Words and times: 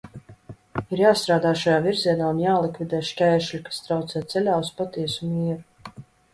Ir 0.95 1.01
jāstrādā 1.03 1.51
šajā 1.65 1.83
virzienā 1.83 2.31
un 2.37 2.41
jālikvidē 2.45 3.03
šķēršļi, 3.11 3.63
kas 3.69 3.81
traucē 3.91 4.25
ceļā 4.35 4.59
uz 4.67 4.75
patiesu 4.83 5.35
mieru. 5.39 6.03